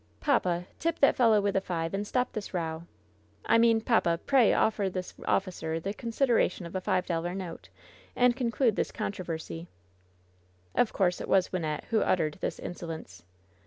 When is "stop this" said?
2.07-2.55